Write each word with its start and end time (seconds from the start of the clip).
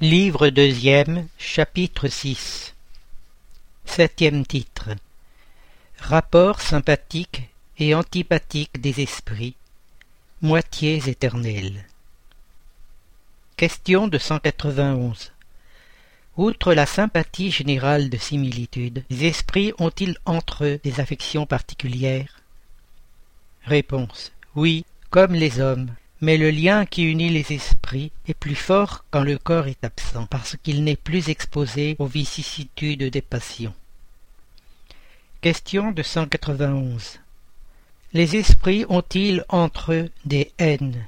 Livre 0.00 0.50
deuxième, 0.50 1.26
chapitre 1.38 2.06
6 2.06 2.72
Septième 3.84 4.46
titre. 4.46 4.90
Rapports 5.98 6.60
sympathiques 6.60 7.48
et 7.78 7.96
antipathiques 7.96 8.80
des 8.80 9.00
esprits, 9.00 9.56
moitiés 10.40 11.02
éternelles. 11.08 11.84
Question 13.56 14.06
de 14.06 14.18
191 14.18 15.32
Outre 16.36 16.74
la 16.74 16.86
sympathie 16.86 17.50
générale 17.50 18.08
de 18.08 18.18
similitude, 18.18 19.02
les 19.10 19.24
esprits 19.24 19.72
ont-ils 19.80 20.16
entre 20.26 20.64
eux 20.64 20.80
des 20.84 21.00
affections 21.00 21.44
particulières? 21.44 22.40
Réponse. 23.64 24.30
Oui, 24.54 24.84
comme 25.10 25.34
les 25.34 25.58
hommes, 25.58 25.92
mais 26.20 26.36
le 26.36 26.50
lien 26.50 26.84
qui 26.84 27.04
unit 27.04 27.30
les 27.30 27.52
esprits 27.52 28.10
est 28.26 28.34
plus 28.34 28.56
fort 28.56 29.04
quand 29.10 29.22
le 29.22 29.38
corps 29.38 29.68
est 29.68 29.84
absent, 29.84 30.26
parce 30.26 30.56
qu'il 30.62 30.82
n'est 30.84 30.96
plus 30.96 31.28
exposé 31.28 31.96
aux 31.98 32.06
vicissitudes 32.06 33.04
des 33.04 33.22
passions. 33.22 33.74
Question 35.40 35.92
de 35.92 36.02
191. 36.02 37.20
Les 38.12 38.36
esprits 38.36 38.84
ont-ils 38.88 39.44
entre 39.48 39.92
eux 39.92 40.10
des 40.24 40.50
haines? 40.58 41.06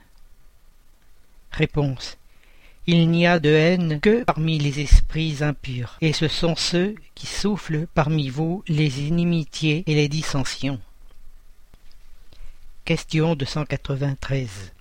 Réponse. 1.50 2.16
Il 2.86 3.10
n'y 3.10 3.26
a 3.26 3.40
de 3.40 3.50
haine 3.50 4.00
que 4.00 4.24
parmi 4.24 4.58
les 4.58 4.80
esprits 4.80 5.38
impurs, 5.40 5.96
et 6.00 6.12
ce 6.12 6.28
sont 6.28 6.56
ceux 6.56 6.94
qui 7.14 7.26
soufflent 7.26 7.86
parmi 7.94 8.28
vous 8.28 8.62
les 8.68 9.02
inimitiés 9.02 9.82
et 9.86 9.94
les 9.94 10.08
dissensions. 10.08 10.80
Question 12.84 13.34
de 13.34 13.44
193. 13.44 14.72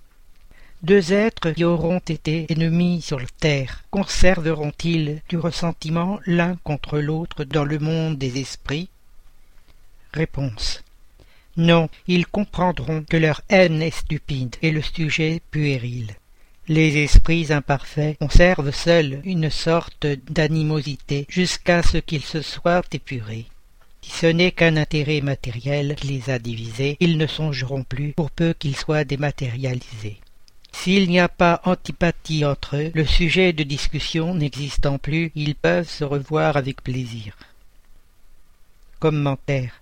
Deux 0.82 1.12
êtres 1.12 1.50
qui 1.50 1.64
auront 1.64 1.98
été 1.98 2.46
ennemis 2.48 3.02
sur 3.02 3.20
terre 3.32 3.84
conserveront-ils 3.90 5.20
du 5.28 5.36
ressentiment 5.36 6.18
l'un 6.24 6.56
contre 6.64 6.98
l'autre 7.00 7.44
dans 7.44 7.64
le 7.66 7.78
monde 7.78 8.16
des 8.16 8.40
esprits? 8.40 8.88
Réponse. 10.14 10.82
Non, 11.58 11.90
ils 12.06 12.26
comprendront 12.26 13.04
que 13.04 13.18
leur 13.18 13.42
haine 13.50 13.82
est 13.82 13.94
stupide 13.94 14.56
et 14.62 14.70
le 14.70 14.80
sujet 14.80 15.42
puéril. 15.50 16.14
Les 16.66 16.96
esprits 16.96 17.52
imparfaits 17.52 18.18
conservent 18.18 18.70
seuls 18.70 19.20
une 19.24 19.50
sorte 19.50 20.06
d'animosité 20.30 21.26
jusqu'à 21.28 21.82
ce 21.82 21.98
qu'ils 21.98 22.24
se 22.24 22.40
soient 22.40 22.80
épurés. 22.90 23.44
Si 24.00 24.12
ce 24.12 24.26
n'est 24.26 24.52
qu'un 24.52 24.78
intérêt 24.78 25.20
matériel 25.20 25.94
qui 25.94 26.06
les 26.06 26.30
a 26.30 26.38
divisés, 26.38 26.96
ils 27.00 27.18
ne 27.18 27.26
songeront 27.26 27.82
plus 27.82 28.14
pour 28.14 28.30
peu 28.30 28.54
qu'ils 28.58 28.76
soient 28.76 29.04
dématérialisés. 29.04 30.20
S'il 30.72 31.08
n'y 31.08 31.20
a 31.20 31.28
pas 31.28 31.60
antipathie 31.64 32.44
entre 32.44 32.76
eux, 32.76 32.90
le 32.94 33.04
sujet 33.04 33.52
de 33.52 33.62
discussion 33.62 34.34
n'existant 34.34 34.98
plus, 34.98 35.32
ils 35.34 35.54
peuvent 35.54 35.88
se 35.88 36.04
revoir 36.04 36.56
avec 36.56 36.82
plaisir. 36.82 37.36
Commentaire. 38.98 39.80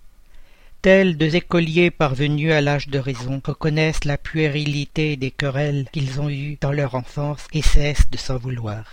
Tels 0.81 1.17
deux 1.17 1.35
écoliers 1.35 1.91
parvenus 1.91 2.53
à 2.53 2.61
l'âge 2.61 2.89
de 2.89 2.99
raison 2.99 3.41
reconnaissent 3.45 4.05
la 4.05 4.17
puérilité 4.17 5.17
des 5.17 5.33
querelles 5.33 5.89
qu'ils 5.93 6.21
ont 6.21 6.31
eues 6.31 6.57
dans 6.61 6.73
leur 6.73 6.95
enfance 6.95 7.47
et 7.53 7.63
cessent 7.63 8.11
de 8.11 8.17
s'en 8.17 8.39
vouloir. 8.39 8.85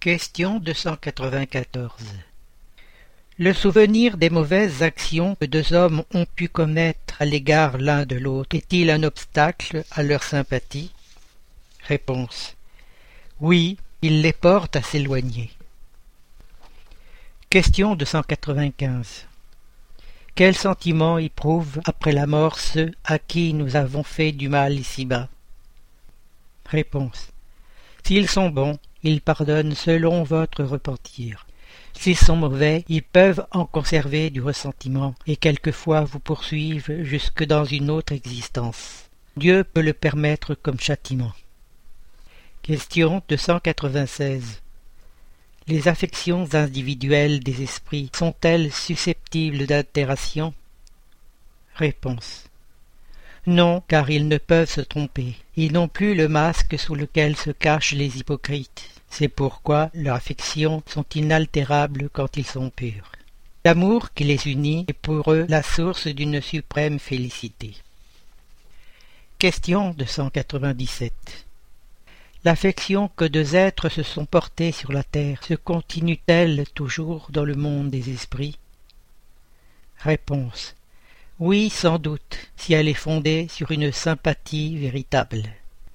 Question 0.00 0.58
294 0.58 1.92
le 3.40 3.54
souvenir 3.54 4.18
des 4.18 4.28
mauvaises 4.28 4.82
actions 4.82 5.34
que 5.34 5.46
deux 5.46 5.72
hommes 5.72 6.04
ont 6.12 6.26
pu 6.26 6.50
commettre 6.50 7.14
à 7.20 7.24
l'égard 7.24 7.78
l'un 7.78 8.04
de 8.04 8.16
l'autre 8.16 8.54
est-il 8.54 8.90
un 8.90 9.02
obstacle 9.02 9.82
à 9.92 10.02
leur 10.02 10.22
sympathie? 10.24 10.92
Réponse. 11.88 12.54
Oui, 13.40 13.78
il 14.02 14.20
les 14.20 14.34
porte 14.34 14.76
à 14.76 14.82
s'éloigner. 14.82 15.50
Question 17.48 17.96
de 17.96 18.04
195. 18.04 19.24
Quel 20.34 20.54
sentiment 20.54 21.16
éprouvent 21.16 21.80
après 21.86 22.12
la 22.12 22.26
mort 22.26 22.58
ceux 22.58 22.92
à 23.04 23.18
qui 23.18 23.54
nous 23.54 23.74
avons 23.74 24.02
fait 24.02 24.32
du 24.32 24.50
mal 24.50 24.74
ici-bas? 24.74 25.30
Réponse. 26.66 27.28
S'ils 28.04 28.28
sont 28.28 28.50
bons, 28.50 28.78
ils 29.02 29.22
pardonnent 29.22 29.74
selon 29.74 30.24
votre 30.24 30.62
repentir. 30.62 31.46
S'ils 32.00 32.16
sont 32.16 32.36
mauvais, 32.36 32.82
ils 32.88 33.02
peuvent 33.02 33.46
en 33.50 33.66
conserver 33.66 34.30
du 34.30 34.40
ressentiment 34.40 35.14
et 35.26 35.36
quelquefois 35.36 36.00
vous 36.00 36.18
poursuivent 36.18 37.02
jusque 37.02 37.44
dans 37.44 37.66
une 37.66 37.90
autre 37.90 38.14
existence. 38.14 39.10
Dieu 39.36 39.64
peut 39.64 39.82
le 39.82 39.92
permettre 39.92 40.54
comme 40.54 40.80
châtiment. 40.80 41.34
Question 42.62 43.20
296. 43.28 44.62
Les 45.66 45.88
affections 45.88 46.48
individuelles 46.54 47.40
des 47.40 47.62
esprits 47.62 48.10
sont-elles 48.16 48.72
susceptibles 48.72 49.66
d'altération? 49.66 50.54
Réponse. 51.74 52.46
Non, 53.46 53.82
car 53.88 54.08
ils 54.08 54.26
ne 54.26 54.38
peuvent 54.38 54.70
se 54.70 54.80
tromper. 54.80 55.36
Ils 55.54 55.74
n'ont 55.74 55.88
plus 55.88 56.14
le 56.14 56.28
masque 56.28 56.78
sous 56.78 56.94
lequel 56.94 57.36
se 57.36 57.50
cachent 57.50 57.92
les 57.92 58.16
hypocrites. 58.16 58.99
C'est 59.10 59.28
pourquoi 59.28 59.90
leurs 59.92 60.16
affections 60.16 60.82
sont 60.86 61.04
inaltérables 61.14 62.08
quand 62.12 62.36
ils 62.36 62.46
sont 62.46 62.70
purs. 62.70 63.12
L'amour 63.64 64.14
qui 64.14 64.24
les 64.24 64.48
unit 64.48 64.86
est 64.88 64.94
pour 64.94 65.32
eux 65.32 65.44
la 65.48 65.62
source 65.62 66.06
d'une 66.06 66.40
suprême 66.40 66.98
félicité. 66.98 67.74
Question 69.38 69.90
de 69.90 70.04
197 70.06 71.12
L'affection 72.44 73.08
que 73.16 73.26
deux 73.26 73.54
êtres 73.54 73.90
se 73.90 74.02
sont 74.02 74.24
portés 74.24 74.72
sur 74.72 74.92
la 74.92 75.02
terre 75.02 75.44
se 75.44 75.52
continue-t-elle 75.52 76.64
toujours 76.74 77.26
dans 77.30 77.44
le 77.44 77.54
monde 77.54 77.90
des 77.90 78.08
esprits? 78.08 78.58
Réponse 79.98 80.74
Oui, 81.38 81.68
sans 81.68 81.98
doute, 81.98 82.38
si 82.56 82.72
elle 82.72 82.88
est 82.88 82.94
fondée 82.94 83.46
sur 83.50 83.72
une 83.72 83.92
sympathie 83.92 84.78
véritable. 84.78 85.42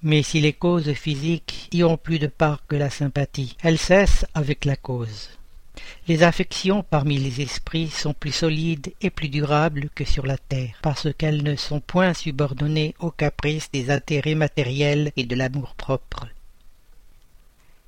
Mais 0.02 0.22
si 0.22 0.40
les 0.40 0.52
causes 0.52 0.92
physiques 0.92 1.68
y 1.72 1.82
ont 1.82 1.96
plus 1.96 2.18
de 2.18 2.26
part 2.26 2.66
que 2.66 2.76
la 2.76 2.90
sympathie, 2.90 3.56
elles 3.62 3.78
cessent 3.78 4.26
avec 4.34 4.64
la 4.64 4.76
cause. 4.76 5.30
Les 6.08 6.22
affections 6.22 6.82
parmi 6.82 7.18
les 7.18 7.40
esprits 7.40 7.88
sont 7.88 8.14
plus 8.14 8.32
solides 8.32 8.92
et 9.00 9.10
plus 9.10 9.28
durables 9.28 9.90
que 9.94 10.04
sur 10.04 10.26
la 10.26 10.38
terre, 10.38 10.78
parce 10.82 11.08
qu'elles 11.16 11.42
ne 11.42 11.56
sont 11.56 11.80
point 11.80 12.14
subordonnées 12.14 12.94
aux 12.98 13.10
caprices 13.10 13.70
des 13.72 13.90
intérêts 13.90 14.34
matériels 14.34 15.12
et 15.16 15.24
de 15.24 15.34
l'amour-propre. 15.34 16.28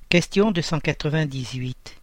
Question 0.09 0.51
298 0.51 1.98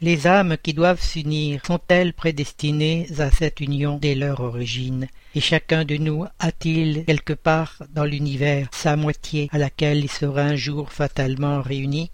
les 0.00 0.26
âmes 0.26 0.56
qui 0.62 0.72
doivent 0.72 1.02
s'unir 1.02 1.64
sont-elles 1.66 2.12
prédestinées 2.12 3.06
à 3.18 3.30
cette 3.30 3.60
union 3.60 3.98
dès 3.98 4.14
leur 4.14 4.40
origine? 4.40 5.06
Et 5.34 5.40
chacun 5.40 5.84
de 5.84 5.96
nous 5.96 6.24
a-t-il 6.38 7.04
quelque 7.04 7.34
part 7.34 7.82
dans 7.94 8.04
l'univers 8.04 8.68
sa 8.72 8.96
moitié 8.96 9.48
à 9.52 9.58
laquelle 9.58 9.98
il 9.98 10.10
sera 10.10 10.42
un 10.42 10.56
jour 10.56 10.92
fatalement 10.92 11.60
réuni? 11.60 12.10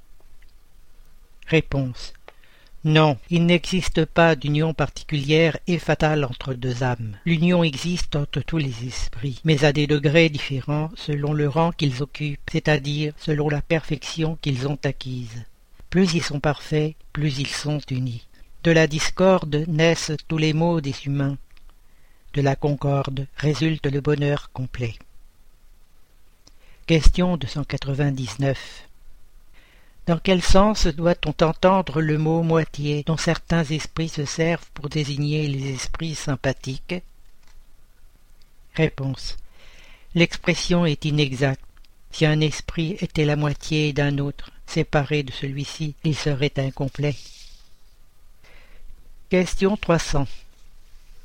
Réponse. 1.46 2.12
Non, 2.84 3.18
il 3.30 3.46
n'existe 3.46 4.04
pas 4.04 4.36
d'union 4.36 4.72
particulière 4.72 5.58
et 5.66 5.78
fatale 5.78 6.24
entre 6.24 6.54
deux 6.54 6.84
âmes. 6.84 7.16
L'union 7.24 7.64
existe 7.64 8.14
entre 8.14 8.40
tous 8.42 8.58
les 8.58 8.86
esprits, 8.86 9.40
mais 9.44 9.64
à 9.64 9.72
des 9.72 9.88
degrés 9.88 10.28
différents 10.28 10.90
selon 10.94 11.32
le 11.32 11.48
rang 11.48 11.72
qu'ils 11.72 12.02
occupent, 12.02 12.48
c'est-à-dire 12.50 13.12
selon 13.16 13.48
la 13.48 13.60
perfection 13.60 14.38
qu'ils 14.40 14.68
ont 14.68 14.78
acquise. 14.84 15.44
Plus 15.90 16.14
ils 16.14 16.22
sont 16.22 16.40
parfaits, 16.40 16.94
plus 17.12 17.38
ils 17.38 17.46
sont 17.46 17.80
unis. 17.90 18.26
De 18.64 18.70
la 18.70 18.86
discorde 18.86 19.64
naissent 19.68 20.12
tous 20.26 20.38
les 20.38 20.52
maux 20.52 20.80
des 20.80 20.94
humains. 21.04 21.38
De 22.34 22.42
la 22.42 22.56
concorde 22.56 23.26
résulte 23.36 23.86
le 23.86 24.00
bonheur 24.00 24.50
complet. 24.52 24.96
Question 26.86 27.36
299 27.36 28.88
Dans 30.06 30.18
quel 30.18 30.42
sens 30.42 30.86
doit-on 30.86 31.34
entendre 31.44 32.00
le 32.00 32.18
mot 32.18 32.42
moitié 32.42 33.02
dont 33.04 33.16
certains 33.16 33.64
esprits 33.64 34.08
se 34.08 34.24
servent 34.24 34.70
pour 34.74 34.88
désigner 34.88 35.48
les 35.48 35.74
esprits 35.74 36.14
sympathiques? 36.14 36.96
Réponse 38.74 39.36
L'expression 40.14 40.86
est 40.86 41.04
inexacte. 41.04 41.64
Si 42.10 42.24
un 42.24 42.40
esprit 42.40 42.96
était 43.00 43.24
la 43.24 43.36
moitié 43.36 43.92
d'un 43.92 44.18
autre, 44.18 44.50
séparé 44.66 45.22
de 45.22 45.32
celui-ci, 45.32 45.94
il 46.04 46.14
serait 46.14 46.52
incomplet. 46.56 47.14
Question 49.28 49.76
300. 49.76 50.26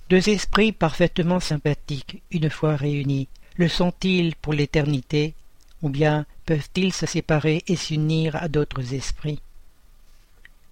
Deux 0.09 0.29
esprits 0.29 0.71
parfaitement 0.71 1.39
sympathiques, 1.39 2.21
une 2.31 2.49
fois 2.49 2.75
réunis, 2.75 3.27
le 3.55 3.67
sont-ils 3.67 4.35
pour 4.35 4.53
l'éternité, 4.53 5.33
ou 5.81 5.89
bien 5.89 6.25
peuvent-ils 6.45 6.93
se 6.93 7.05
séparer 7.05 7.63
et 7.67 7.75
s'unir 7.75 8.35
à 8.35 8.47
d'autres 8.47 8.93
esprits? 8.93 9.39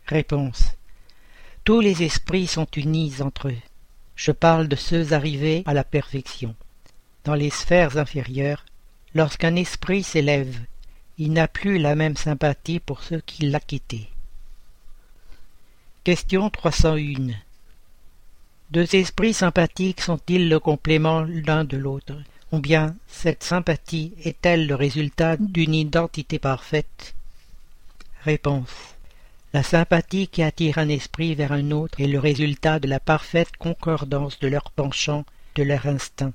Réponse. 0.08 0.72
Tous 1.64 1.82
les 1.82 2.04
esprits 2.04 2.48
sont 2.48 2.68
unis 2.76 3.22
entre 3.22 3.50
eux. 3.50 3.62
Je 4.16 4.32
parle 4.32 4.68
de 4.68 4.76
ceux 4.76 5.14
arrivés 5.14 5.64
à 5.66 5.74
la 5.74 5.84
perfection. 5.84 6.56
Dans 7.26 7.36
les 7.36 7.50
sphères 7.50 7.98
inférieures, 7.98 8.66
lorsqu'un 9.14 9.56
esprit 9.56 10.04
s'élève 10.04 10.58
il 11.20 11.34
n'a 11.34 11.48
plus 11.48 11.78
la 11.78 11.96
même 11.96 12.16
sympathie 12.16 12.80
pour 12.80 13.04
ceux 13.04 13.20
qui 13.20 13.48
l'a 13.50 13.60
quitté. 13.60 14.10
Question 16.06 16.50
301 16.50 17.34
Deux 18.72 18.96
esprits 18.96 19.34
sympathiques 19.34 20.02
sont-ils 20.02 20.50
le 20.50 20.60
complément 20.60 21.22
l'un 21.22 21.66
de 21.66 21.78
l'autre 21.78 22.16
Ou 22.54 22.60
bien 22.60 22.96
cette 23.08 23.44
sympathie 23.44 24.14
est-elle 24.24 24.66
le 24.66 24.76
résultat 24.76 25.36
d'une 25.38 25.76
identité 25.76 26.40
parfaite? 26.40 27.14
Réponse 28.24 28.96
la 29.52 29.64
sympathie 29.64 30.28
qui 30.28 30.44
attire 30.44 30.78
un 30.78 30.90
esprit 30.90 31.34
vers 31.34 31.52
un 31.52 31.72
autre 31.72 32.00
est 32.00 32.08
le 32.08 32.20
résultat 32.20 32.80
de 32.80 32.88
la 32.88 33.00
parfaite 33.00 33.58
concordance 33.58 34.40
de 34.40 34.48
leurs 34.48 34.70
penchants, 34.70 35.26
de 35.56 35.64
leur 35.64 35.88
instinct. 35.88 36.34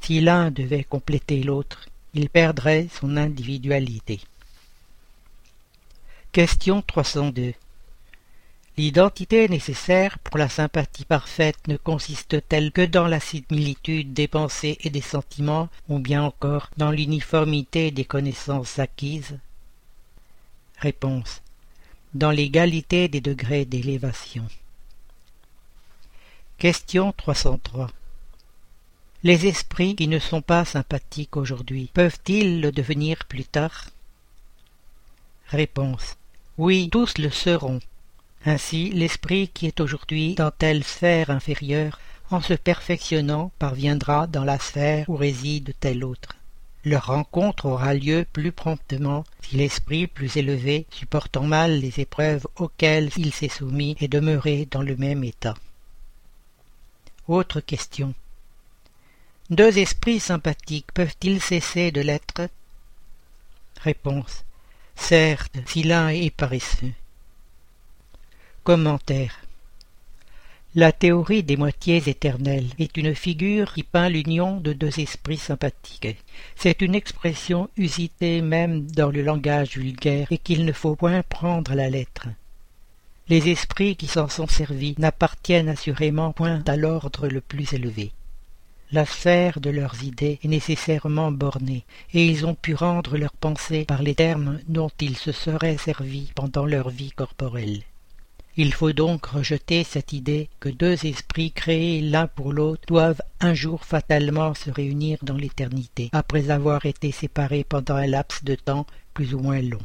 Si 0.00 0.20
l'un 0.20 0.50
devait 0.50 0.82
compléter 0.82 1.44
l'autre, 1.44 1.86
il 2.16 2.30
perdrait 2.30 2.88
son 2.98 3.18
individualité. 3.18 4.20
Question 6.32 6.80
302 6.80 7.52
L'identité 8.78 9.48
nécessaire 9.48 10.18
pour 10.20 10.38
la 10.38 10.48
sympathie 10.48 11.04
parfaite 11.04 11.58
ne 11.68 11.76
consiste-t-elle 11.76 12.72
que 12.72 12.86
dans 12.86 13.06
la 13.06 13.20
similitude 13.20 14.14
des 14.14 14.28
pensées 14.28 14.78
et 14.80 14.88
des 14.88 15.02
sentiments, 15.02 15.68
ou 15.88 15.98
bien 15.98 16.22
encore 16.22 16.70
dans 16.78 16.90
l'uniformité 16.90 17.90
des 17.90 18.06
connaissances 18.06 18.78
acquises? 18.78 19.38
Réponse 20.78 21.42
dans 22.14 22.30
l'égalité 22.30 23.08
des 23.08 23.20
degrés 23.20 23.66
d'élévation. 23.66 24.46
Question 26.56 27.12
303 27.12 27.90
Les 29.26 29.48
esprits 29.48 29.96
qui 29.96 30.06
ne 30.06 30.20
sont 30.20 30.40
pas 30.40 30.64
sympathiques 30.64 31.36
aujourd'hui 31.36 31.90
peuvent-ils 31.92 32.60
le 32.60 32.70
devenir 32.70 33.24
plus 33.24 33.42
tard? 33.42 33.86
Réponse 35.48 36.16
Oui, 36.58 36.88
tous 36.92 37.18
le 37.18 37.30
seront. 37.30 37.80
Ainsi, 38.44 38.90
l'esprit 38.90 39.48
qui 39.48 39.66
est 39.66 39.80
aujourd'hui 39.80 40.36
dans 40.36 40.52
telle 40.52 40.84
sphère 40.84 41.30
inférieure, 41.30 41.98
en 42.30 42.40
se 42.40 42.54
perfectionnant, 42.54 43.50
parviendra 43.58 44.28
dans 44.28 44.44
la 44.44 44.60
sphère 44.60 45.10
où 45.10 45.16
réside 45.16 45.74
tel 45.80 46.04
autre. 46.04 46.36
Leur 46.84 47.06
rencontre 47.06 47.66
aura 47.66 47.94
lieu 47.94 48.24
plus 48.32 48.52
promptement 48.52 49.24
si 49.42 49.56
l'esprit 49.56 50.06
plus 50.06 50.36
élevé, 50.36 50.86
supportant 50.92 51.42
mal 51.42 51.80
les 51.80 51.98
épreuves 51.98 52.46
auxquelles 52.54 53.10
il 53.16 53.32
s'est 53.32 53.48
soumis, 53.48 53.96
est 53.98 54.06
demeuré 54.06 54.68
dans 54.70 54.82
le 54.82 54.94
même 54.94 55.24
état. 55.24 55.56
Autre 57.26 57.58
question. 57.58 58.14
Deux 59.48 59.78
esprits 59.78 60.18
sympathiques 60.18 60.90
peuvent-ils 60.92 61.40
cesser 61.40 61.92
de 61.92 62.00
l'être? 62.00 62.48
Réponse. 63.80 64.44
Certes, 64.96 65.56
si 65.66 65.84
l'un 65.84 66.08
est 66.08 66.34
paresseux. 66.34 66.92
Commentaire. 68.64 69.38
La 70.74 70.90
théorie 70.90 71.44
des 71.44 71.56
moitiés 71.56 72.02
éternelles 72.08 72.66
est 72.80 72.96
une 72.96 73.14
figure 73.14 73.72
qui 73.72 73.84
peint 73.84 74.08
l'union 74.08 74.58
de 74.58 74.72
deux 74.72 74.98
esprits 74.98 75.36
sympathiques. 75.36 76.16
C'est 76.56 76.82
une 76.82 76.96
expression 76.96 77.70
usitée 77.76 78.42
même 78.42 78.90
dans 78.90 79.12
le 79.12 79.22
langage 79.22 79.78
vulgaire 79.78 80.26
et 80.32 80.38
qu'il 80.38 80.64
ne 80.64 80.72
faut 80.72 80.96
point 80.96 81.22
prendre 81.22 81.70
à 81.70 81.76
la 81.76 81.88
lettre. 81.88 82.26
Les 83.28 83.48
esprits 83.48 83.94
qui 83.94 84.08
s'en 84.08 84.28
sont 84.28 84.48
servis 84.48 84.96
n'appartiennent 84.98 85.68
assurément 85.68 86.32
point 86.32 86.64
à 86.66 86.76
l'ordre 86.76 87.28
le 87.28 87.40
plus 87.40 87.72
élevé. 87.74 88.10
La 88.92 89.04
sphère 89.04 89.60
de 89.60 89.70
leurs 89.70 90.04
idées 90.04 90.38
est 90.44 90.48
nécessairement 90.48 91.32
bornée, 91.32 91.84
et 92.14 92.24
ils 92.24 92.46
ont 92.46 92.54
pu 92.54 92.74
rendre 92.74 93.16
leurs 93.16 93.32
pensées 93.32 93.84
par 93.84 94.00
les 94.00 94.14
termes 94.14 94.60
dont 94.68 94.90
ils 95.00 95.16
se 95.16 95.32
seraient 95.32 95.76
servis 95.76 96.30
pendant 96.36 96.66
leur 96.66 96.90
vie 96.90 97.10
corporelle. 97.10 97.82
Il 98.56 98.72
faut 98.72 98.92
donc 98.92 99.26
rejeter 99.26 99.82
cette 99.82 100.12
idée 100.12 100.48
que 100.60 100.68
deux 100.68 101.04
esprits 101.04 101.50
créés 101.50 102.00
l'un 102.00 102.28
pour 102.28 102.52
l'autre 102.52 102.82
doivent 102.86 103.20
un 103.40 103.54
jour 103.54 103.84
fatalement 103.84 104.54
se 104.54 104.70
réunir 104.70 105.18
dans 105.22 105.36
l'éternité, 105.36 106.08
après 106.12 106.50
avoir 106.50 106.86
été 106.86 107.10
séparés 107.10 107.64
pendant 107.64 107.96
un 107.96 108.06
laps 108.06 108.44
de 108.44 108.54
temps 108.54 108.86
plus 109.12 109.34
ou 109.34 109.40
moins 109.40 109.60
long. 109.60 109.82